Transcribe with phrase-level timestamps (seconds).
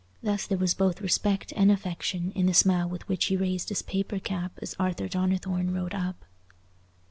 [0.23, 3.83] Thus there was both respect and affection in the smile with which he raised his
[3.83, 6.25] paper cap as Arthur Donnithorne rode up.